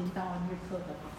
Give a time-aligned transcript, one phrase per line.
[0.00, 1.12] 经当完预测的哈，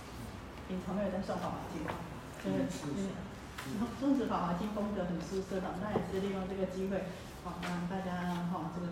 [0.67, 1.93] 平常没有在算法华经哈，
[2.41, 7.05] 这个中中子法华经功德很殊胜的，那也是利用这个机会，
[7.45, 8.89] 好让大家哈这个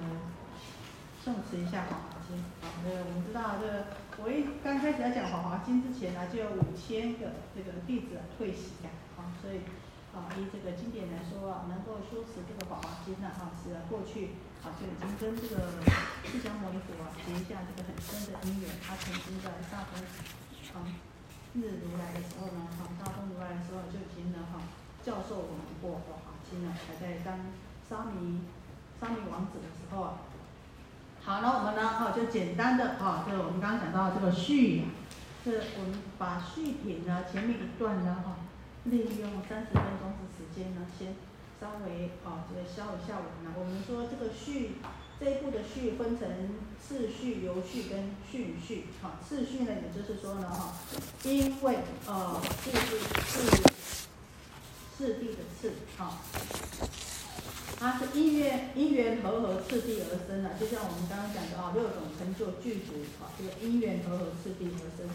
[1.25, 2.37] 诵持一下法华经。
[2.61, 3.89] 好，那个我们知道这个
[4.21, 9.65] 我一刚开始要讲法华经之前呢，就有五千个这个弟子退席呀，啊，所以。
[10.09, 14.31] 啊，以这个经典来说啊，能够修持这个法华经的哈，是过去
[14.61, 15.81] 好就已经跟这个
[16.25, 18.69] 释迦牟尼佛啊结下这个很深的因缘。
[18.85, 20.03] 他曾经在大风
[20.75, 20.87] 啊
[21.53, 24.61] 日如来的时候呢，哈大风如来的时候就已经呢哈
[25.03, 27.39] 教授我们过法华经了，还在当
[27.89, 28.41] 沙弥
[28.99, 30.13] 沙弥王子的时候啊。
[31.23, 34.85] 好，那我们呢哈就简单的哈，就我们刚刚讲到这个序，
[35.43, 38.35] 是我们把序品呢前面一段呢哈。
[38.85, 41.13] 利用三十分钟的时间呢，先
[41.59, 43.53] 稍微啊这个消一下文呢。
[43.57, 44.77] 我们说这个序
[45.19, 46.27] 这一步的序分成
[46.79, 48.85] 次序、由序跟顺序。
[49.01, 50.73] 好，次序呢，也就是说呢哈，
[51.23, 53.63] 因为呃次是次
[54.97, 56.19] 次第的次，好，
[57.77, 65.09] 它是因缘因缘和合次第而生的，就像我们刚刚讲的啊，六种成就具足啊，这个因缘和合次第而生。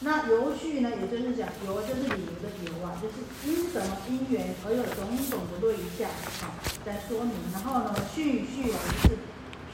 [0.00, 6.08] 那由序呢，也就是讲由就是理由的由啊，就是因什么因缘而有种种的对象，
[6.46, 6.54] 啊，
[6.84, 7.34] 在说明。
[7.52, 9.18] 然后呢，序序啊就是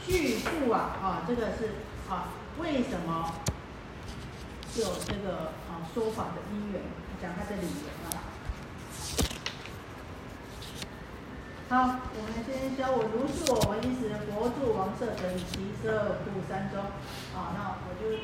[0.00, 1.76] 叙述啊，啊，这个是
[2.08, 3.34] 啊，为什么
[4.76, 6.80] 有这个啊说法的因缘，
[7.20, 8.24] 讲它的理由啊。
[11.68, 16.80] 好，我们先教我如是我闻一时，佛住王舍等其色故山中。
[17.36, 18.16] 啊，那我就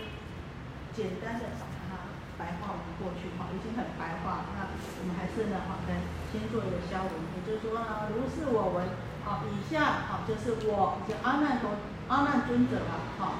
[0.96, 1.44] 简单的。
[2.40, 4.48] 白话文过去哈，已经很白话。
[4.56, 6.00] 那我们还是呢，好，再
[6.32, 8.88] 先做一个消文，也就是说呢，如是我闻，
[9.28, 11.76] 好，以下好就是我就阿难陀
[12.08, 13.36] 阿难尊者啊，哈，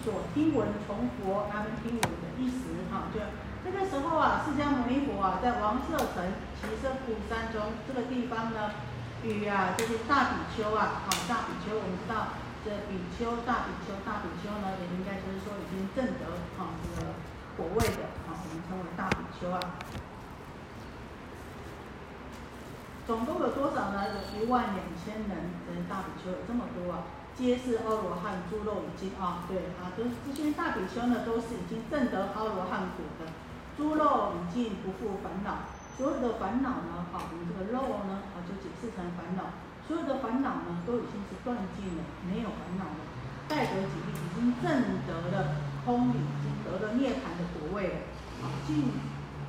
[0.00, 3.20] 所听闻从佛阿难听闻的一时哈，就
[3.68, 6.24] 那个时候啊，释迦牟尼佛啊，在王舍城
[6.56, 8.80] 其舍普山中这个地方呢，
[9.20, 12.32] 与啊这些大比丘啊，好大比丘，我们知道
[12.64, 17.12] 这比丘大比丘大比丘呢，也应该就是说已经证得啊这个。
[17.56, 19.60] 果位的啊，我们称为大比丘啊。
[23.06, 24.02] 总共有多少呢？
[24.12, 25.30] 有一万两千人，
[25.70, 27.06] 人大比丘有这么多啊，
[27.38, 33.30] 皆是阿罗汉，诸肉已经啊，对啊，都这些大比丘呢，都是已经证得阿罗汉果的，
[33.78, 39.54] 诸肉已经不复烦恼，所有的烦恼呢，好，我们这个肉呢，啊，就解释成烦恼，
[39.86, 43.00] 所有的烦恼呢，都已经是断尽了，没有烦恼了，
[43.46, 44.66] 待得几力，已经证
[45.06, 46.16] 得了空理。
[46.66, 47.94] 得了涅槃的果位了，
[48.42, 48.90] 啊，尽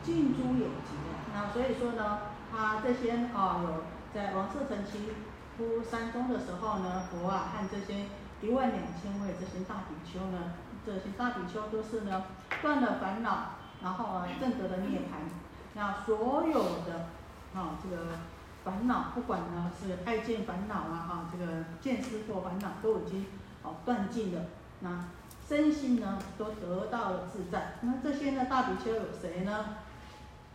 [0.04, 1.18] 尽诸有极了。
[1.34, 2.20] 那所以说呢，
[2.52, 3.84] 他这些啊有
[4.14, 5.10] 在王舍城七
[5.58, 8.06] 夫山中的时候呢，佛啊和这些
[8.44, 10.54] 一万两千位这些大比丘呢，
[10.86, 12.26] 这些大比丘都是呢
[12.62, 15.26] 断了烦恼，然后啊证得了涅槃。
[15.74, 17.08] 那所有的
[17.56, 18.20] 啊这个
[18.64, 23.26] 烦恼，不管呢是爱见烦恼啊，哈这个见思惑烦恼都已经
[23.64, 24.42] 哦断尽了。
[24.82, 25.06] 那
[25.48, 27.76] 身心呢都得到了自在。
[27.82, 29.76] 那这些呢大比丘有谁呢？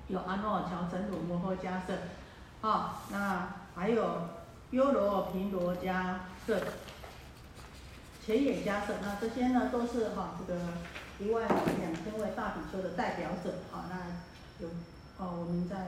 [0.08, 1.96] 有阿诺乔陈鲁摩诃迦摄，
[2.60, 4.28] 啊，那还有
[4.72, 6.16] 优罗频罗迦
[6.46, 6.60] 摄、
[8.22, 8.94] 前野迦摄。
[9.00, 10.60] 那这些呢都是哈这个
[11.18, 13.54] 一万两千位大比丘的代表者。
[13.70, 13.96] 好，那
[14.58, 14.68] 有
[15.16, 15.86] 哦我们在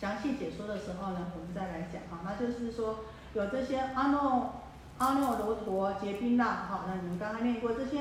[0.00, 2.02] 详细解说的时候呢，我们再来讲。
[2.10, 4.61] 哈，那就是说有这些阿诺。
[4.98, 7.98] 阿耨罗陀结冰那，好，那你们刚才念过这些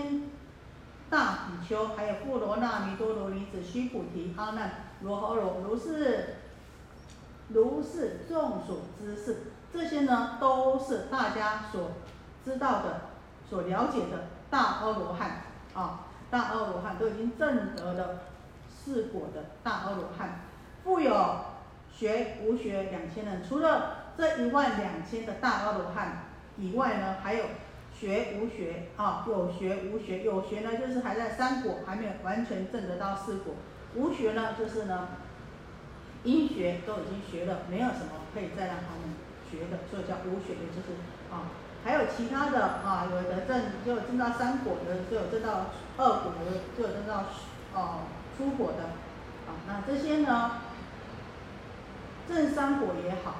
[1.09, 6.35] 大比丘，还有富罗那弥多罗尼子须菩提阿难罗诃罗，如是
[7.49, 9.37] 如是众所知是，
[9.73, 11.89] 这些呢都是大家所
[12.45, 13.01] 知道的、
[13.49, 15.41] 所了解的大阿罗汉
[15.73, 18.19] 啊，大阿罗汉都已经证得了
[18.69, 20.41] 四果的大阿罗汉，
[20.83, 21.13] 富有
[21.91, 26.25] 学无学两千人，除了这一万两千的大阿罗汉。
[26.57, 27.45] 以外呢，还有
[27.93, 33.55] 学无学啊，有学无学，有学呢就是还在三果还没有完全证得到四果，
[33.95, 35.07] 无学呢就是呢，
[36.23, 39.15] 因学都已经学了，没有什么可以再让他们
[39.49, 40.97] 学的，所以叫无学，也就是
[41.31, 41.51] 啊，
[41.83, 47.25] 还有其他的啊，有的证就证到三果的，就有证到二果的，就有证到
[47.73, 47.99] 哦
[48.37, 48.83] 出果的，
[49.47, 50.59] 啊，那这些呢，
[52.27, 53.35] 证三果也好，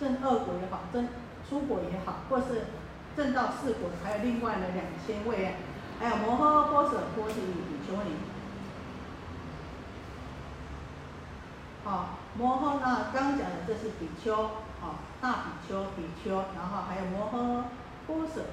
[0.00, 1.06] 证二果也好，证。
[1.50, 2.70] 出果也好，或是
[3.16, 5.56] 正道四果，还有另外的两千位，
[5.98, 8.14] 还有摩诃波舍波提比丘尼。
[11.82, 17.66] 好，摩诃那刚讲的这是比丘，好，大比丘、比丘，然后还有摩诃
[18.06, 18.46] 波舍，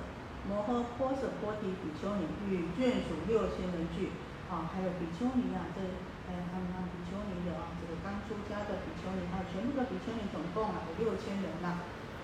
[0.49, 4.09] 摩诃波舍波提比丘尼与眷属六千人聚，
[4.49, 5.85] 啊，还有比丘尼啊，这
[6.25, 11.77] 还有他们那比丘尼的啊，这个刚出家的比丘尼，还有全部的比丘尼，总共啊有六千人呐，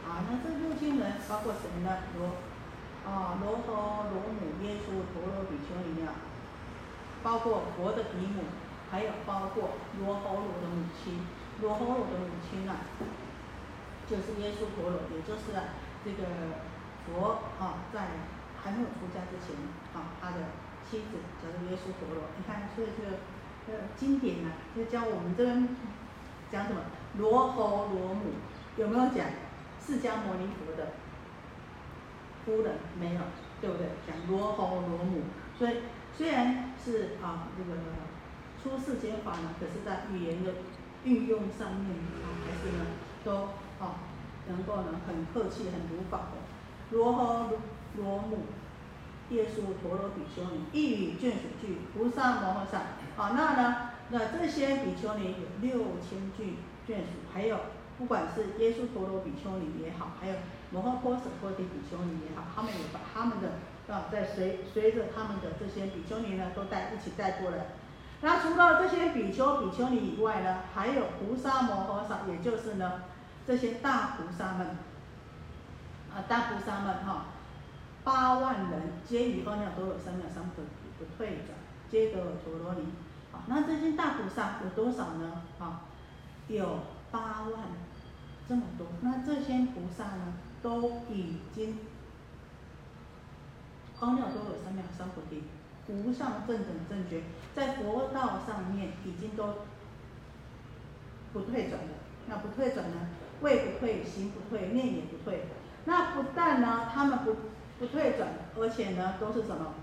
[0.05, 1.97] 啊那这六亲人包括什么呢？
[2.17, 2.35] 罗，
[3.09, 6.13] 啊，罗诃罗母耶稣陀罗比丘尼啊，
[7.23, 8.43] 包括佛的姨母，
[8.91, 11.25] 还有包括罗侯罗的母亲，
[11.61, 12.75] 罗侯罗的母亲啊，
[14.07, 15.51] 就是耶稣陀罗，也就是
[16.03, 16.27] 这个。
[17.05, 17.99] 佛啊，在
[18.63, 19.53] 还没有出家之前，
[19.93, 20.37] 啊，他的
[20.89, 22.23] 妻子叫做耶稣陀罗。
[22.37, 23.17] 你看，所以这个
[23.67, 25.67] 呃经典呢，就教我们这边
[26.49, 26.79] 讲什么
[27.17, 28.35] 罗侯罗母，
[28.77, 29.27] 有没有讲
[29.85, 30.93] 释迦牟尼佛的
[32.45, 32.75] 夫人？
[32.99, 33.21] 没有，
[33.59, 33.87] 对不对？
[34.07, 35.23] 讲罗侯罗母。
[35.57, 35.77] 所以
[36.15, 37.79] 虽然是啊这个
[38.61, 40.53] 出世间法呢，可是在语言的
[41.03, 41.91] 运用上面
[42.23, 42.85] 啊，还是呢
[43.23, 43.49] 都
[43.83, 43.99] 啊
[44.47, 46.37] 能够呢很客气、很如法的。
[46.91, 47.49] 罗侯
[47.97, 48.45] 罗母，
[49.29, 52.81] 耶稣陀罗比丘尼，一语眷属俱，菩萨摩诃萨。
[53.15, 53.89] 好，那呢？
[54.09, 56.55] 那这些比丘尼有六千句
[56.87, 57.57] 眷属，还有
[57.97, 60.35] 不管是耶稣陀罗比丘尼也好，还有
[60.71, 67.67] 摩诃波舍波提比丘尼也好，他们也把他们的啊，在随随着他们的这些比丘尼呢，都带一起带过来。
[68.21, 73.03] 那除了这些比丘比丘尼以外呢，还有菩萨摩诃萨，也就是呢
[73.45, 74.77] 这些大菩萨们。
[76.13, 77.25] 啊，大菩萨们哈，
[78.03, 81.57] 八万人皆以阿耨多罗三藐三菩提不退转，
[81.89, 82.81] 皆得陀罗尼。
[83.31, 85.41] 啊，那这些大菩萨有多少呢？
[85.59, 85.81] 啊，
[86.47, 86.79] 有
[87.13, 87.53] 八万，
[88.49, 88.87] 这么多。
[89.01, 90.33] 那这些菩萨呢，
[90.63, 91.77] 都已经
[93.99, 95.43] 阿耨多罗三藐三菩提，
[95.93, 97.21] 无上正等正觉，
[97.53, 99.59] 在佛道上面已经都
[101.31, 101.89] 不退转了。
[102.27, 102.97] 那不退转呢？
[103.41, 105.45] 位不退，行不退，念也不退。
[105.85, 107.35] 那不但呢，他们不
[107.77, 109.75] 不退转，而且呢，都是什么？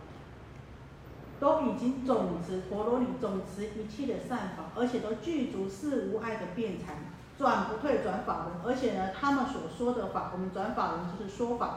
[1.38, 6.96] 都已经种持陀罗尼，总持一切的善法，而且都具足四无碍的辩才，
[7.40, 8.60] 转不退转法轮。
[8.64, 11.70] 而且呢，他们所说的法，我们转法轮就是说法。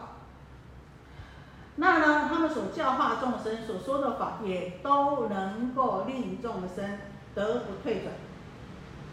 [1.78, 7.00] 那呢，他们所教化众生所说的法，也都能够令众生
[7.34, 8.14] 得不退转。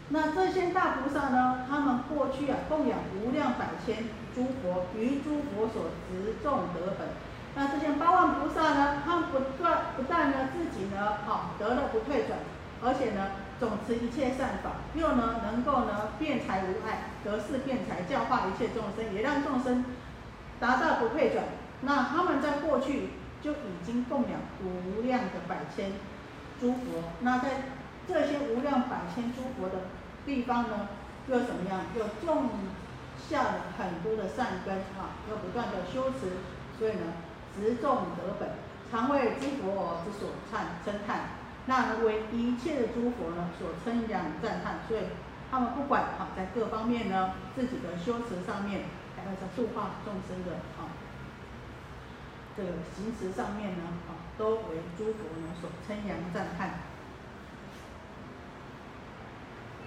[0.09, 4.03] 那这些大菩萨呢，他们过去啊，供养无量百千。
[4.33, 7.09] 诸佛于诸佛所执众得本，
[7.53, 9.01] 那这些八万菩萨呢？
[9.03, 12.39] 他们不断不但呢自己呢，好得了不退转，
[12.81, 13.27] 而且呢
[13.61, 19.85] 总持一切善法，又呢能够呢辩才无碍，得是辩才教化一切众生，也让众生
[20.59, 21.45] 达到不退转。
[21.81, 23.11] 那他们在过去
[23.41, 24.31] 就已经供养
[24.65, 25.91] 无量的百千
[26.59, 27.49] 诸佛，那在
[28.07, 29.83] 这些无量百千诸佛的
[30.25, 30.89] 地方呢，
[31.27, 31.81] 又怎么样？
[31.95, 32.49] 又种。
[33.29, 36.37] 下了很多的善根啊，又不断的修持，
[36.79, 37.13] 所以呢，
[37.55, 38.49] 执众得本，
[38.89, 41.19] 常为诸佛之所赞称叹，
[41.67, 45.01] 那为一切的诸佛呢所称扬赞叹，所以
[45.49, 48.85] 他们不管啊，在各方面呢，自己的修持上面，
[49.15, 50.89] 还有在度化众生的啊，
[52.57, 56.71] 这个行持上面呢啊，都为诸佛呢所称扬赞叹。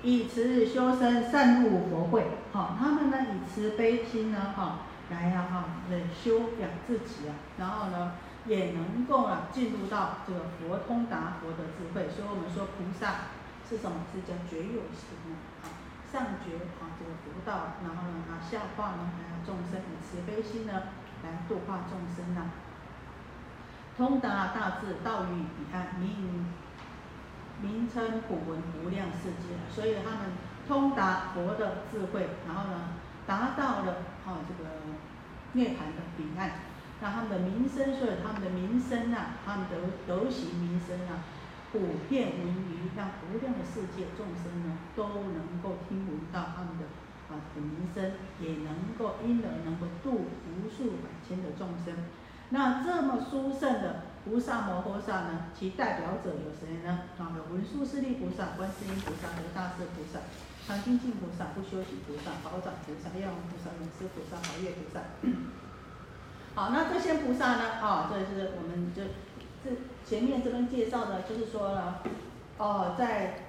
[0.02, 2.26] 以慈修身，善入佛会。
[2.52, 4.80] 好，他们呢以慈悲心呢，哈，
[5.10, 8.12] 来呀哈，来修养自己啊，然后呢，
[8.46, 12.08] 也能够啊进入到这个佛通达佛的智慧。
[12.08, 13.32] 所以我们说菩萨
[13.68, 14.06] 是什么？
[14.12, 15.16] 是叫觉有情
[15.62, 15.70] 啊，
[16.10, 20.72] 上觉啊这个佛道，然后呢啊下化呢还有众生以慈悲心呢
[21.22, 22.50] 来度化众生呐，
[23.96, 26.46] 通达大智，道于彼岸，名。
[27.62, 30.32] 名称普闻无量世界，所以他们
[30.68, 32.90] 通达佛的智慧，然后呢，
[33.26, 33.94] 达到了
[34.26, 34.68] 哦这个
[35.52, 36.50] 涅槃的彼岸，
[37.04, 39.76] 那他们的名声，所以他们的名声啊，他们的
[40.08, 41.20] 德行名声啊，
[41.70, 45.04] 普遍闻于让无量的世界众生呢，都
[45.36, 46.88] 能够听闻到他们的
[47.28, 51.92] 啊的名声，也能够因而能够度无数百千的众生。
[52.48, 54.04] 那这么殊胜的。
[54.24, 55.52] 菩萨摩诃萨呢？
[55.54, 57.00] 其代表者有谁呢？
[57.18, 60.20] 啊，有文殊师利菩萨、观世音菩萨、和大士菩萨、
[60.66, 65.04] 常精进菩萨、不修行菩萨、宝掌菩萨、药王菩萨、龙师菩萨、华月菩萨。
[66.54, 67.80] 好，那这些菩萨呢？
[67.80, 69.02] 啊，这是我们就
[69.64, 69.70] 这
[70.08, 71.96] 前面这边介绍的，就是说呢，
[72.58, 73.40] 哦，在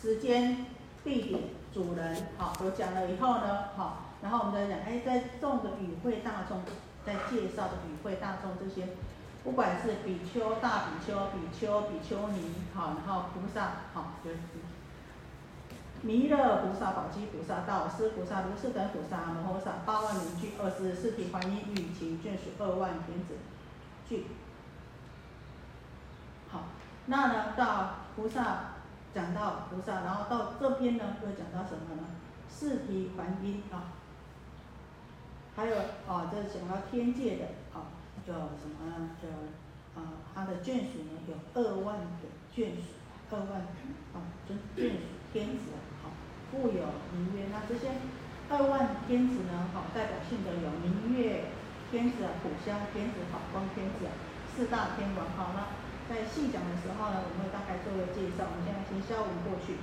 [0.00, 0.64] 时间、
[1.04, 6.62] 地点、主人，好，我讲了以后呢，好，然后我们再讲，哎，在众的与会大众，
[7.04, 8.88] 在介绍的与会大众这些。
[9.44, 14.38] 不管是比丘、大比丘、比丘、比丘尼，好，然后菩萨，好，就是
[16.04, 23.38] 弥勒菩萨、宝积菩萨、道师菩萨、如是等菩萨、摩诃萨八万名具，二十四体还因与其眷属二万天子
[24.06, 24.26] 具。
[26.50, 26.64] 好，
[27.06, 28.74] 那呢到菩萨
[29.14, 32.02] 讲到菩萨，然后到这边呢又讲到什么呢？
[32.50, 33.94] 四体还因啊，
[35.56, 35.74] 还有
[36.06, 37.88] 啊，这讲到天界的啊，
[38.26, 39.10] 叫什么呢？
[39.22, 39.26] 叫
[39.98, 42.92] 啊，他的眷属呢有二万个眷属，
[43.30, 43.66] 二万
[44.12, 44.98] 啊，尊眷属
[45.32, 46.10] 天子，好，
[46.50, 47.46] 富有明月。
[47.50, 47.98] 那这些
[48.48, 51.50] 二万天子呢，好，代表性的有明月
[51.90, 54.12] 天子啊、普香天子、法光天子啊，
[54.54, 55.26] 四大天王。
[55.36, 55.74] 好，那
[56.08, 58.46] 在细讲的时候呢，我们会大概做个介绍。
[58.46, 59.78] 我们现在先消文过去，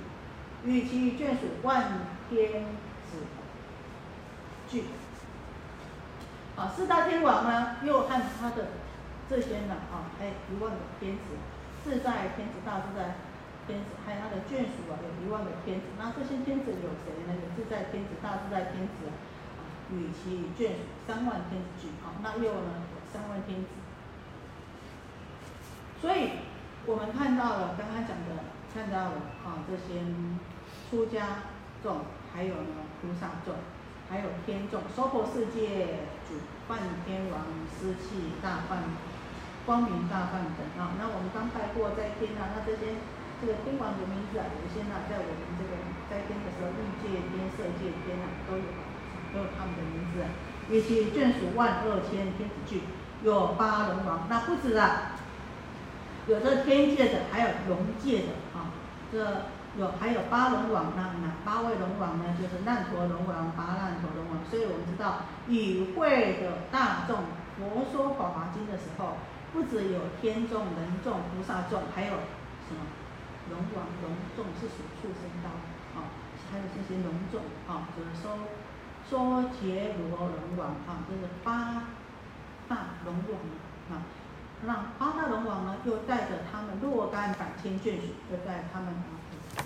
[0.64, 2.64] 与其眷属万天
[3.10, 3.26] 子
[4.68, 4.84] 聚。
[6.56, 8.66] 啊，四大天王呢，又和他的。
[9.30, 11.22] 这些呢，啊，还一万个天子，
[11.82, 13.14] 自在天子、大自在
[13.72, 15.86] 天子，还有他的眷属啊，有一万个天子。
[15.96, 17.32] 那这些天子有谁呢？
[17.32, 21.88] 有自在天子、大自在天子啊，与其眷属三万天子聚。
[22.04, 23.68] 好，那又呢三万天子。
[26.02, 26.44] 所以
[26.84, 30.04] 我们看到了刚刚讲的，看到了啊这些
[30.90, 31.48] 出家
[31.82, 33.54] 众，还有呢菩萨众，
[34.10, 36.34] 还有天众，娑婆世界主
[36.68, 37.40] 梵天王、
[37.72, 38.84] 湿气大梵。
[39.64, 42.98] 光明大梵等啊，那我们刚拜过在天啊，那这些
[43.42, 45.74] 这个天王的名字啊，有些呢在我们这个
[46.06, 48.70] 在天的时候，欲界天、色界天啊都有，
[49.34, 50.30] 都有他们的名字啊。
[50.70, 52.82] 与其眷属万二千天子俱，
[53.24, 55.18] 有八龙王，那不止啊，
[56.28, 58.70] 有这天界的，还有龙界的啊，
[59.10, 59.18] 这
[59.76, 62.38] 有还有八龙王，那哪八位龙王呢？
[62.38, 64.38] 就是难陀龙王、八难陀龙王。
[64.48, 67.26] 所以我们知道与会的大众
[67.58, 69.18] 佛说《法华经》的时候。
[69.52, 72.12] 不只有天众、人众、菩萨众，还有
[72.66, 72.80] 什么
[73.52, 75.52] 龙王、龙众是属畜生道，
[75.94, 76.08] 啊，
[76.50, 78.48] 还有这些龙众，啊，就是说
[79.08, 81.84] 说结罗龙王，啊，这是八
[82.66, 84.02] 大龙王，啊，
[84.64, 88.88] 那八大龙王呢，又带着他们若干百千眷属，又带他们
[89.56, 89.60] 啊，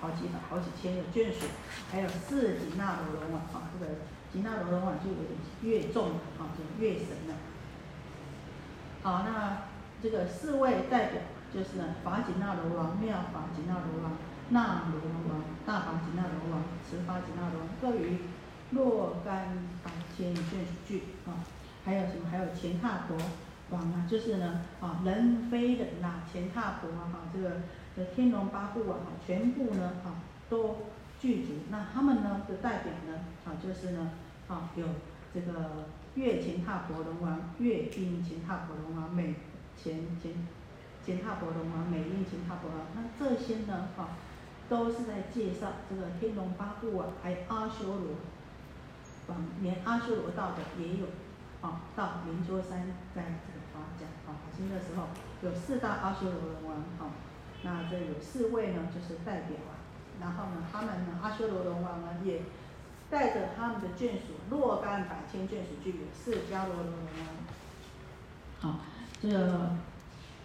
[0.00, 1.46] 好几百、好几千的眷属，
[1.90, 3.92] 还有四吉那罗龙王，啊，这个
[4.32, 7.34] 吉那罗龙王就有点越重，啊，就越神了。
[9.02, 9.62] 好，那
[10.02, 11.20] 这个四位代表
[11.54, 14.12] 就是呢，法吉那罗王、妙法吉那罗王、
[14.48, 18.18] 那罗王、大法吉那罗王、持法吉那罗王，各于
[18.70, 20.98] 若干百千眷属
[21.30, 21.46] 啊。
[21.84, 22.28] 还有什么？
[22.28, 23.16] 还有前踏婆
[23.70, 27.50] 王啊，就是呢啊，人非人呐，前踏婆啊，哈，这个
[27.96, 30.18] 的天龙八部啊，全部呢啊
[30.50, 30.78] 都
[31.20, 31.52] 具足。
[31.70, 34.10] 那他们呢的代表呢啊，就是呢
[34.48, 34.84] 啊有
[35.32, 35.86] 这个。
[36.14, 39.34] 月前踏婆龙王，月阴前踏婆龙王，美
[39.76, 40.30] 前前
[41.04, 42.86] 前踏婆龙王，美阴前踏婆龙王。
[42.94, 44.08] 那这些呢，哈，
[44.68, 48.14] 都是在介绍这个天龙八部啊，还有阿修罗，
[49.28, 51.06] 啊，连阿修罗道的也有，
[51.60, 55.08] 啊，到圆桌山在这个发讲啊，新的时候
[55.42, 57.14] 有四大阿修罗龙王，哈，
[57.62, 59.76] 那这有四位呢，就是代表啊，
[60.20, 62.40] 然后呢，他们呢，阿修罗龙王呢也。
[63.10, 68.72] 带着他们的眷属若干百千眷属，具有四迦罗罗王。
[68.72, 68.80] 好，
[69.20, 69.70] 这个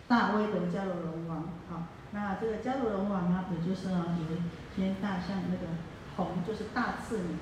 [0.10, 1.44] 大威德迦罗龙王。
[1.70, 4.40] 好，那这个迦罗罗王呢，也就是呢，有一
[4.76, 5.72] 天大象那个
[6.18, 7.38] 红，就是大刺女。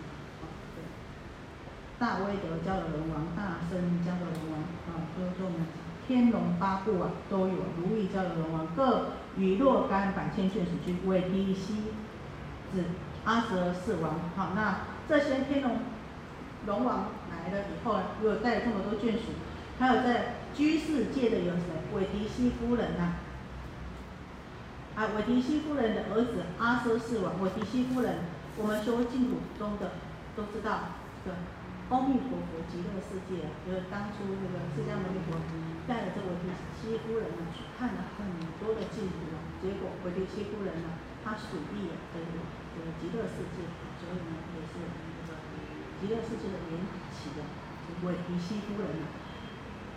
[0.76, 0.84] 对。
[1.98, 4.60] 大威德迦罗龙王，大声迦罗龙王。
[4.86, 5.66] 啊，就是说我们
[6.06, 11.84] 天龙八部啊，都有如意迦罗龙王，各与若干百千眷属，俱为第西
[12.74, 12.84] 子
[13.24, 14.20] 阿舍四王。
[14.36, 14.76] 好，那。
[15.10, 15.78] 这些天龙
[16.66, 19.32] 龙王来了以后呢，又带了这么多眷属，
[19.80, 21.70] 还有在居士界的有谁？
[21.94, 23.14] 韦提西夫人呐，
[24.98, 27.38] 啊，韦提西夫人的儿子阿奢四王。
[27.46, 28.26] 韦提西夫人，
[28.58, 30.02] 我们说净土中的
[30.36, 31.38] 都知道，这个
[31.94, 35.38] 阿弥陀佛极乐世界，就是当初那个释迦牟尼佛
[35.86, 38.26] 带着这韦提西夫人呢去看了很
[38.58, 42.42] 多的净土啊，结果韦提西夫人呢，她属地也，这个
[42.74, 43.62] 这个极乐世界，
[44.02, 44.42] 所以呢。
[44.58, 44.74] 也是
[45.22, 45.38] 这个
[46.02, 46.82] 极乐世界的缘
[47.14, 47.46] 起的
[48.02, 48.90] 韦提西夫人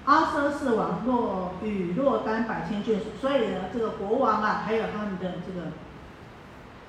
[0.04, 5.68] 阿奢是王若与若干百千眷属，所以呢，这个国王啊，还有他们的这个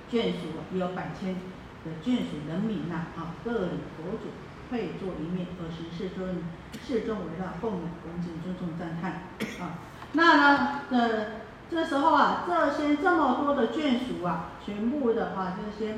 [0.09, 1.35] 眷属，有百千
[1.83, 4.29] 的眷属人民呐，啊，各领佛祖
[4.69, 6.43] 跪坐一面，而十世尊
[6.85, 9.23] 世众围绕奉礼恭敬尊重赞叹
[9.59, 9.79] 啊。
[10.13, 11.25] 那呢，呃，
[11.69, 15.97] 这时候啊，这些这么多的眷属啊，全部的啊，这些。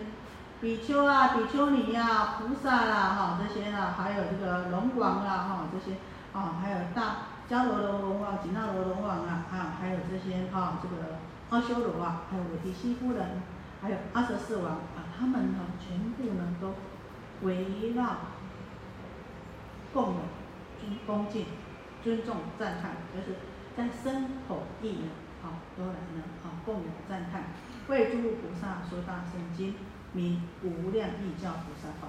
[0.62, 5.98] 比丘啊，比丘尼呀，菩萨啦，哈，这些呢，还有这个龙王啦，哈，这些，
[6.34, 11.20] 啊，还有大迦罗罗龙王、吉那罗龙王啊，啊，还有这些，啊，这个
[11.52, 13.44] 阿修罗啊，还有韦提西夫人，
[13.82, 16.74] 还有二十四王啊，他们呢全部呢都
[17.46, 18.18] 围绕
[19.94, 20.22] 供养、
[20.80, 21.46] 尊恭敬、
[22.04, 23.38] 尊重、赞叹，就是
[23.78, 25.12] 在身口意呢，
[25.44, 27.44] 好都来呢，好供养赞叹，
[27.90, 29.76] 为诸菩萨说大圣经，
[30.14, 32.08] 名无量义教菩萨法。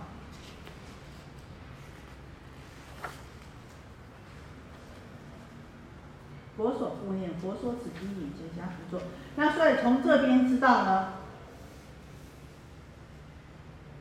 [6.57, 9.05] 佛所护念，佛说此经以结加不作。
[9.37, 11.15] 那所以从这边知道呢，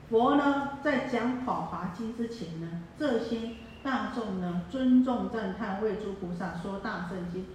[0.10, 7.48] 佛呢在讲《法华经》之前呢，这些大众呢尊重赞叹为诸菩萨说大圣经，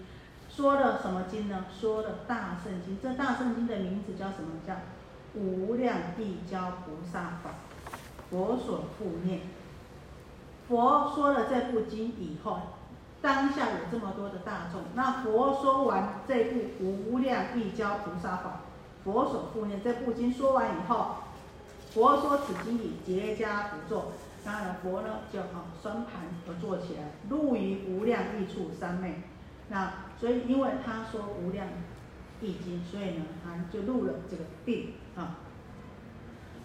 [0.50, 1.66] 说了什么经呢？
[1.80, 2.98] 说了大圣经。
[3.00, 4.60] 这大圣经的名字叫什么？
[4.66, 4.74] 叫
[5.34, 7.50] 无量地教菩萨法。
[8.30, 9.42] 佛所护念，
[10.66, 12.60] 佛说了这部经以后。
[13.20, 18.60] 当下有这么多的大众，那佛说完这部无量义教菩萨法，
[19.02, 21.16] 佛所护念这部经说完以后，
[21.90, 24.12] 佛说此经已结家不作，
[24.44, 29.22] 当然佛呢就啊双盘合作起来，入于无量义处三昧。
[29.68, 31.66] 那所以因为他说无量
[32.40, 35.38] 易经，所以呢他就入了这个定啊，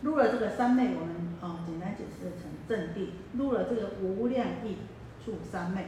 [0.03, 4.77] 入了这个三昧，我们啊简单解释成正定，入了这个无量义
[5.25, 5.87] 处三昧。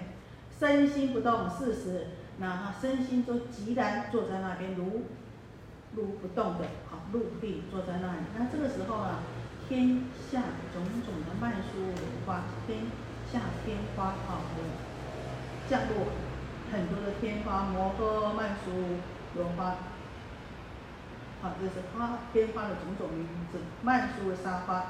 [0.65, 2.07] 身心不动，四十，
[2.39, 5.03] 那他身心都极然坐在那边，如
[5.93, 8.19] 如不动的，好，入定坐在那里。
[8.35, 9.19] 那这个时候啊，
[9.69, 10.41] 天下
[10.73, 11.95] 种种的曼殊莲
[12.25, 12.79] 花，天
[13.31, 16.07] 下天花好的，降落
[16.71, 18.71] 很多的天花，摩诃曼殊
[19.35, 19.75] 莲花，
[21.43, 24.85] 好，这是花天花的种种名字，曼殊沙花，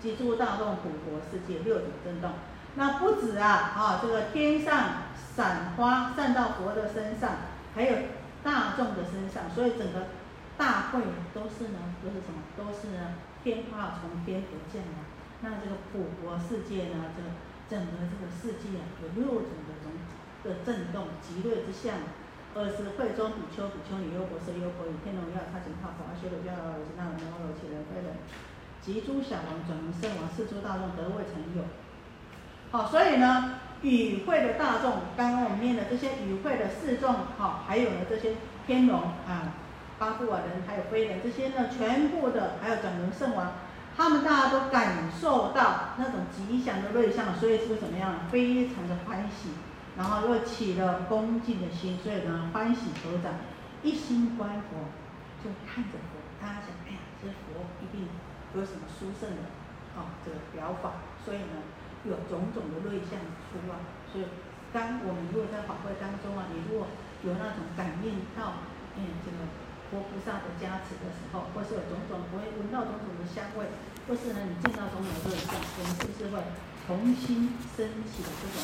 [0.00, 2.32] 几诸大众普佛世界六种震动。
[2.74, 7.30] 那不止啊，啊，这个天上散花散到佛的身上，
[7.74, 7.96] 还有
[8.42, 10.08] 大众的身上，所以整个
[10.56, 11.00] 大会
[11.34, 12.40] 都是呢，都是什么？
[12.56, 13.14] 都是呢，
[13.44, 15.04] 天花从天而降的。
[15.42, 17.20] 那这个普国世界呢，这
[17.68, 19.92] 整个这个世界啊，有六种的种
[20.44, 21.94] 的震动，极乐之相。
[22.54, 28.12] 二是会中比丘、比丘尼、优婆塞、优婆夷、天龙要他请他佛阿修罗、迦罗、罗、那罗、摩罗、伽罗、非人，
[28.84, 31.64] 及诸小王、转轮圣王、四诸大众得未成有。
[32.72, 38.32] 好，所以呢，与会的大众，刚刚我们念的这些与会的四众，哈，还有呢这些
[38.66, 39.52] 天龙啊、
[39.98, 43.52] 八部啊人，还有飞人，这些呢全部的，还有转轮圣王，
[43.94, 48.14] 他们大家都感受到那种吉祥的瑞相，所以是怎么样？
[48.30, 49.50] 非常的欢喜，
[49.98, 53.34] 然后又起了恭敬的心，所以呢欢喜合掌，
[53.82, 54.80] 一心观佛，
[55.44, 58.08] 就看着佛，大家想，哎呀，这佛一定
[58.54, 59.42] 有什么殊胜的，
[59.94, 61.60] 哦，这个表法，所以呢。
[62.04, 63.14] 有种种的瑞相
[63.46, 63.78] 出啊，
[64.10, 64.26] 所以
[64.72, 66.88] 当我们如果在法会当中啊，你如果
[67.22, 68.58] 有那种感应到，
[68.98, 69.38] 嗯，这个
[69.86, 73.70] 佛菩萨的加持的时候，或是有种种不会闻到种种的香味，
[74.08, 76.42] 或是呢你见到种种的瑞相，我们是不是会
[76.88, 78.58] 重新升起的这种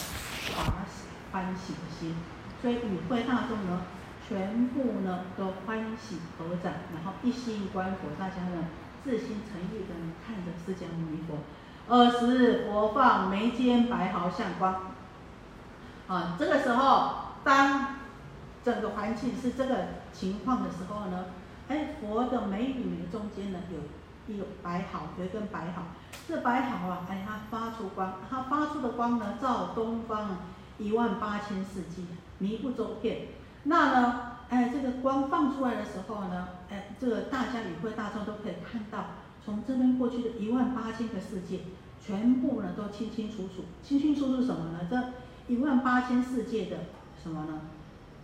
[0.59, 2.17] 华喜欢喜的心？
[2.61, 3.87] 所以与会大众呢，
[4.27, 8.67] 全部呢都欢喜合掌，然后一心一观佛，大家呢
[9.05, 9.95] 自心诚意的
[10.27, 11.39] 看着释迦牟尼佛。
[11.89, 14.75] 尔时佛放眉间白毫相光，
[16.07, 17.97] 啊，这个时候当
[18.63, 19.75] 整个环境是这个
[20.13, 21.25] 情况的时候呢，
[21.69, 25.83] 哎，佛的眉与眉中间呢有有白毫，有一根白毫，
[26.29, 30.37] 这白毫啊，哎，它发出光，它发出的光呢照东方
[30.77, 33.29] 一万八千世纪，弥不周遍。
[33.63, 38.99] 那呢，哎，这个光放出来的时候呢，哎，这个大家与会大众都可以看到。
[39.49, 41.61] 从这边过去的一万八千个世界，
[41.99, 44.81] 全部呢都清清楚楚，清清楚楚什么呢？
[44.91, 46.77] 这一万八千世界的
[47.23, 47.63] 什么呢？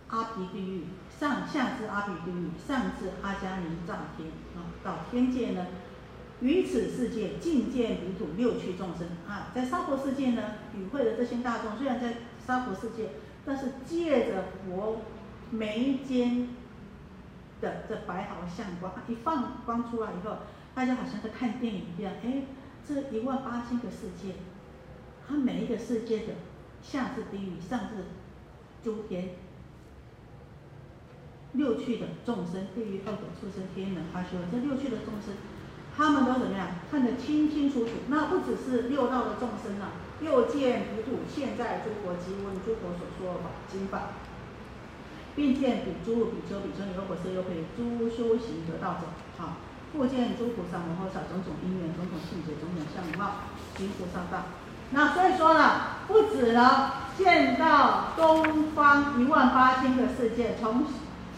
[0.09, 0.83] 阿鼻地狱，
[1.19, 5.65] 上下至阿鼻地狱，上至阿迦尼藏天啊，到天界呢，
[6.41, 10.43] 于此世界尽见离土六趣众生啊，在娑婆世界呢，
[10.77, 13.09] 与会的这些大众，虽然在娑婆世界，
[13.43, 15.01] 但是借着佛
[15.49, 16.49] 眉间
[17.61, 20.37] 的这白毫相光，一放光出来以后。
[20.75, 22.43] 大家好像在看电影一样，哎，
[22.85, 24.35] 这一万八千个世界，
[25.25, 26.33] 它每一个世界的
[26.83, 28.03] 下至地狱，上至
[28.83, 29.29] 诸天，
[31.53, 35.33] 六趣的众生，地狱、恶鬼、畜生、天人、阿修罗，这六趣的众生，
[35.95, 36.67] 他们都怎么样？
[36.91, 37.91] 看得清清楚楚。
[38.09, 44.09] 那不只是六道的众生啊，又见不住现在诸佛及闻诸佛所说法经法，
[45.37, 49.07] 并见比诸比丘、比丘尼、优婆塞、优婆夷诸修行得道者，
[49.41, 49.55] 啊。
[49.95, 54.43] 复见诸菩萨摩诃萨种种因缘、种种性节、种种相貌，行菩萨道。
[54.91, 60.85] 那所以说呢，不止呢见到东方一万八千个世界，从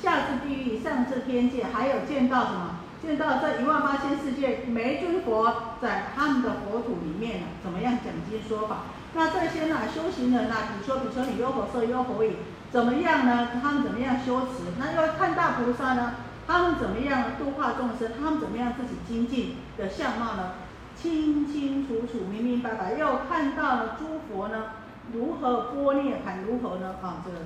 [0.02, 8.78] 下至地狱、上至天界，还有见到什么见到这一万八千世界，每尊佛在他们的佛土里面呢，怎么样讲经说法？
[9.14, 12.36] 那这些呢，修行人呢，比如说比如说你优婆塞、优婆夷，
[12.72, 13.50] 怎么样呢？
[13.62, 14.74] 他们怎么样修持？
[14.78, 16.16] 那要看大菩萨呢？
[16.48, 18.14] 他们怎么样度化众生？
[18.18, 20.54] 他们怎么样自己精进的相貌呢？
[20.96, 22.94] 清清楚楚、明明白白。
[22.98, 24.72] 又看到了诸佛呢，
[25.14, 26.42] 如何波涅盘？
[26.44, 26.96] 如何呢？
[27.04, 27.40] 啊，这个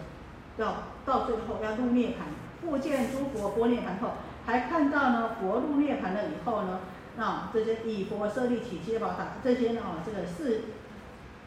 [0.58, 2.28] 要到最后要入涅盘。
[2.62, 4.12] 复见诸佛波涅盘后，
[4.46, 6.80] 还看到呢，佛入涅盘了以后呢，
[7.18, 10.62] 啊，这些以佛舍利起七宝塔，这些呢，啊，这个四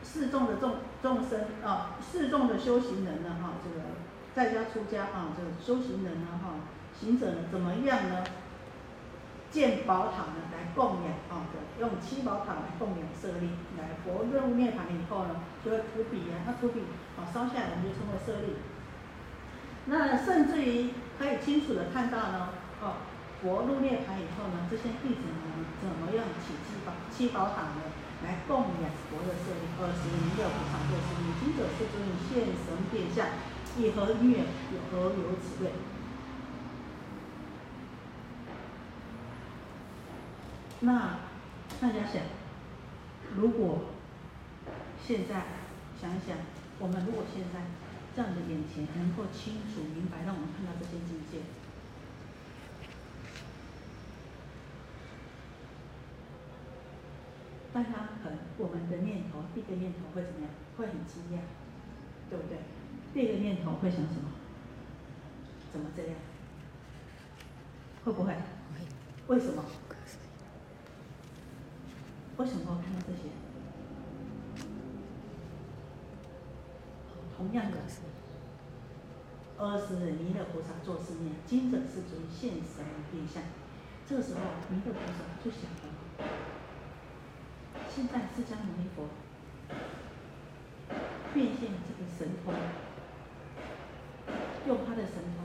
[0.03, 3.87] 四众的众众生啊，四众的修行人呢，哈，这个
[4.35, 6.51] 在家出家啊，这个修行人呢，哈。
[7.05, 8.25] 行者呢，怎么样呢？
[9.53, 11.45] 建宝塔呢，来供养啊，
[11.79, 16.81] 用七宝塔来供养舍利，来佛入涅盘以后呢，就会土笔啊，那土笔
[17.14, 18.57] 啊烧下来，我们就称为舍利。
[19.87, 22.49] 那甚至于可以清楚的看到呢，
[22.81, 23.05] 哦，
[23.43, 27.85] 佛入涅槃以后呢，这些弟子呢，怎么样起七宝七宝塔呢，
[28.25, 29.69] 来供养佛的舍利？
[29.79, 33.29] 二十名的菩萨就是，行者是尊现神变相，
[33.77, 34.43] 以何愿？
[34.73, 35.71] 有何有此愿？
[40.85, 41.18] 那
[41.81, 42.23] 大家想，
[43.35, 43.85] 如果
[45.03, 45.44] 现在
[45.99, 46.37] 想一想，
[46.79, 47.61] 我们如果现在
[48.14, 51.38] 这样的眼前能够清楚明白，让我们看到这些境界，
[57.73, 57.88] 大家
[58.23, 60.51] 可能我们的念头，第一个念头会怎么样？
[60.77, 61.40] 会很惊讶，
[62.29, 62.59] 对不对？
[63.14, 64.29] 第二个念头会想什么？
[65.73, 66.12] 怎么这样？
[68.05, 68.35] 会不会？
[69.29, 69.64] 为什么？
[72.37, 73.31] 为什么我看到这些？
[77.37, 77.79] 同样的，
[79.59, 83.42] 二十弥勒菩萨做事念，金者世尊现神变相。
[84.07, 85.94] 这个时候，弥勒菩萨就想了：
[87.88, 89.09] 现在释迦牟尼佛
[91.33, 92.53] 变现这个神通，
[94.66, 95.38] 用他的神通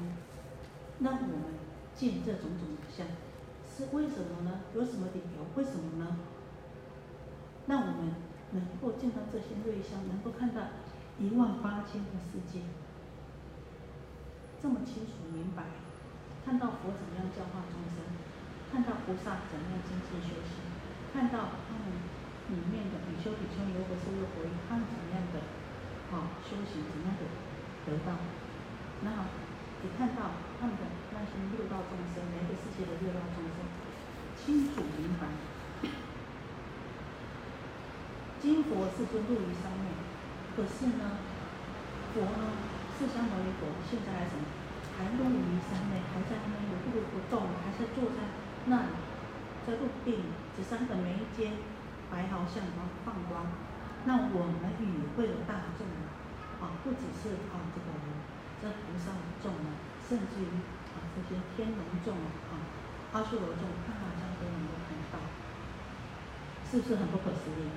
[0.99, 1.43] 让我们
[1.95, 3.05] 见这种种的相，
[3.65, 4.61] 是为什么呢？
[4.75, 5.45] 有什么理由？
[5.55, 6.17] 为什么呢？
[7.69, 8.17] 让我们
[8.57, 10.73] 能够见到这些瑞相，能够看到
[11.21, 12.65] 一万八千个世界，
[14.57, 15.69] 这么清楚明白，
[16.41, 18.01] 看到佛怎样教化众生，
[18.73, 20.65] 看到菩萨怎样精进修行，
[21.13, 21.93] 看到他们
[22.49, 25.45] 里面的比丘、比丘尼、优婆塞、优婆夷，他们怎样的
[26.09, 27.29] 啊修行，怎样的
[27.85, 28.17] 得到，
[29.05, 29.29] 然后
[29.85, 33.61] 也看到他们的那些六道众生，每个世界的六道众生，
[34.33, 35.29] 清楚明白。
[38.41, 39.91] 金佛是尊入于山内，
[40.55, 41.19] 可是呢，
[42.15, 42.55] 佛呢，
[42.95, 44.47] 释迦牟尼佛现在还什么？
[44.95, 48.31] 还入于山内，还在那边不不不动，还是坐在
[48.65, 48.95] 那里，
[49.67, 50.23] 在入定，
[50.55, 51.51] 只三个眉间
[52.11, 53.47] 白毫像光放光。
[54.05, 55.83] 那我们与会的大众
[56.63, 57.91] 啊，不只是啊这个
[58.63, 59.11] 这菩萨
[59.43, 59.75] 众啊，
[60.07, 60.47] 甚至于
[60.95, 62.15] 啊这些天龙众
[62.51, 62.55] 啊，
[63.11, 65.19] 阿修罗众，他好像都能够看到，
[66.71, 67.67] 是不是很不可思议？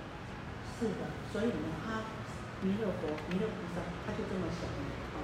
[0.83, 2.03] 是的，所以呢，他
[2.67, 4.67] 弥勒佛、弥勒菩萨，他就这么想
[5.15, 5.23] 啊。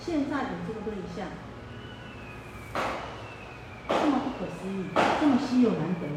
[0.00, 1.28] 现在有这个对象，
[3.90, 4.88] 这么不可思议，
[5.20, 6.08] 这么稀有难得，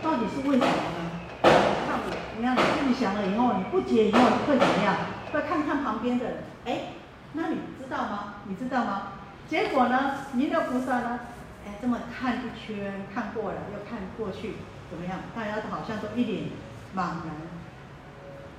[0.00, 1.20] 到底是为什么呢？
[1.42, 4.96] 看我，你看你自己想了以后，你不解以后会怎么样？
[5.34, 6.94] 会看看旁边的人，哎，
[7.34, 8.36] 那你知道吗？
[8.48, 9.12] 你知道吗？
[9.50, 11.20] 结果呢，弥勒菩萨呢，
[11.66, 14.54] 哎，这么看一圈，看过了又看过去。
[14.90, 15.18] 怎么样？
[15.34, 16.44] 大家好像都一脸
[16.94, 17.34] 茫然，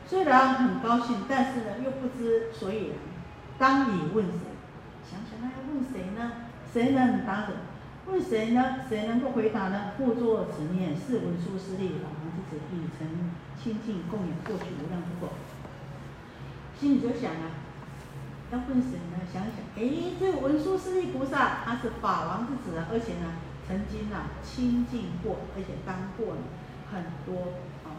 [0.08, 2.98] 虽然很高兴，但是呢又不知所以然。
[3.58, 4.40] 当你问谁？
[5.10, 6.32] 想想那要问谁呢？
[6.74, 7.54] 谁能答的？
[8.08, 8.82] 问谁呢？
[8.90, 9.92] 谁能够回答呢？
[9.98, 13.08] 故作此念：是文殊师利法王之子，已成
[13.62, 15.30] 清净供养过去无量之佛。
[16.80, 17.56] 心里就想啊，
[18.52, 19.24] 要问谁呢？
[19.32, 23.32] 想想，哎，这个文殊师利菩萨，他是法王之子啊，而且呢。
[23.68, 26.38] 曾经啊亲近过，而且当过
[26.92, 27.98] 很多啊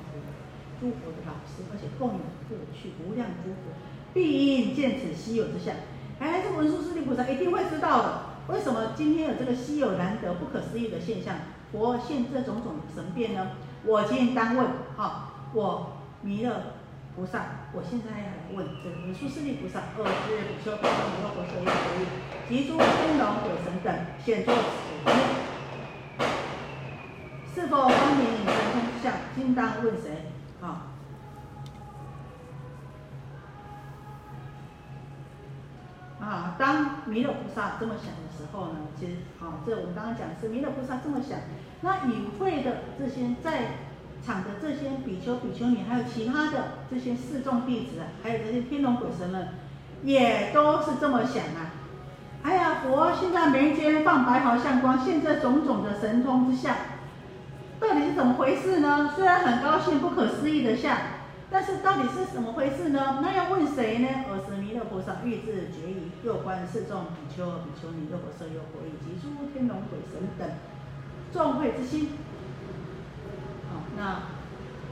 [0.81, 3.75] 诸佛的老师，而且供养过去无量诸佛，
[4.15, 5.75] 必应见此稀有之相。
[6.19, 8.21] 哎，这文殊师利菩萨一定会知道的。
[8.49, 11.35] 为什么今天有这个稀有难得、不可思议的现象？
[11.73, 13.51] 佛现这种种神变呢？
[13.85, 16.63] 我今天当问，哈，我弥勒
[17.17, 22.07] 菩萨，我现在来问这个文殊师利菩萨，二是比丘、比丘尼、罗婆舍、耶婆夷
[22.49, 23.93] 及诸天龙鬼神等，
[24.25, 25.11] 现作此
[29.47, 30.33] 应当问谁？
[30.61, 30.83] 啊
[36.21, 41.39] 啊，当弥勒菩萨这么想的时候呢，其实啊，这我们刚刚讲是弥勒菩萨这么想，
[41.83, 43.77] 那与会的这些在
[44.27, 49.51] 场的这些比丘、比丘尼，还有其他的这些四众弟子，还有这些天龙鬼神们，
[50.03, 51.71] 也都是这么想啊。
[52.43, 56.75] 哎呀，佛现在眉间放白毫相光，现在种种的神通之相，
[57.79, 59.13] 到底是怎么回事呢？
[59.15, 60.97] 虽然很高兴，不可思议的像，
[61.51, 63.21] 但是到底是怎么回事呢？
[63.23, 64.09] 那要问谁呢？
[64.31, 70.49] 尔时弥勒菩萨欲自决疑，又观四众比丘、比丘尼、优婆塞、优婆以及诸天龙鬼神等
[71.33, 72.11] 众会之心。
[73.71, 74.23] 好，那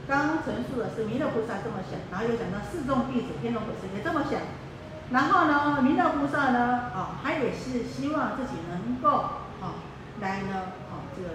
[0.07, 4.39] 刚刚陈述的是弥勒菩萨这么想，然后又讲到四众弟子、天龙鬼神也这么想。
[5.11, 9.09] 然后呢，弥勒菩萨呢，啊，他也是希望自己能够
[9.61, 9.81] 啊，
[10.21, 11.29] 来呢，啊，这个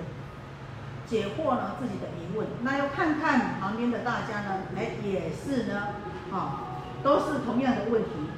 [1.11, 2.47] 解惑呢自己的疑问。
[2.63, 5.89] 那要看看旁边的大家呢，哎，也是呢，
[6.31, 8.31] 啊，都是同样的问题。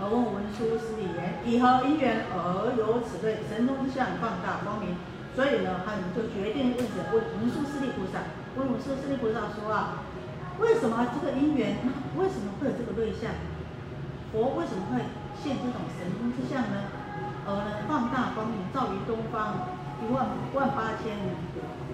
[0.00, 4.94] 而问文殊师利言：以何因缘而有此类神通之相放大光明？
[5.34, 8.22] 所以呢，他们就决定问者问文殊师利菩萨。
[8.54, 10.06] 问文殊师利菩萨说啊，
[10.60, 11.82] 为什么这个因缘，
[12.14, 13.34] 为什么会有这个对象？
[14.30, 15.02] 佛为什么会
[15.34, 16.94] 现这种神通之相呢？
[17.46, 21.34] 而呢放大光明，照于东方一万万八千里，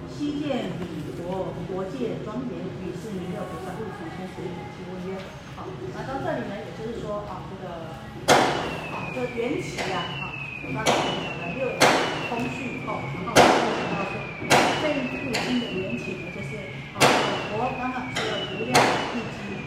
[0.08, 0.84] 悉见彼
[1.16, 2.52] 国国界庄严。
[2.84, 4.44] 于是弥勒菩萨入重千水
[4.76, 5.16] 其问曰：
[5.56, 5.64] 好，
[5.94, 7.96] 那到这里呢，也就是说啊，这个
[8.92, 10.94] 啊，这缘起呀，啊，刚才讲
[11.40, 11.64] 的六
[12.28, 14.12] 通序后，然后讲到说
[14.82, 16.60] 这一部经的缘起呢，就是
[16.94, 17.00] 啊，
[17.50, 18.76] 佛刚刚说的无量
[19.12, 19.64] 地基，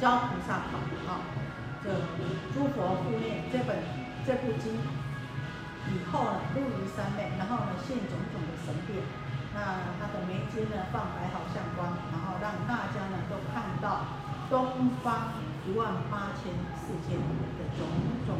[0.00, 0.78] 教菩萨好。
[1.82, 1.90] 这
[2.52, 3.74] 诸佛护念这本
[4.26, 4.76] 这部经
[5.88, 9.00] 以后呢，入于三昧，然后呢现种种的神变，
[9.54, 17.86] 那他的眉间呢放白毫相光，然后让大家呢都看到东方一万八千世界的种
[18.26, 18.36] 种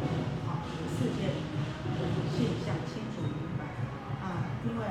[0.47, 0.61] 啊
[0.93, 1.33] 世界
[1.97, 1.99] 的
[2.29, 3.65] 现象清楚明白。
[4.21, 4.85] 啊，因为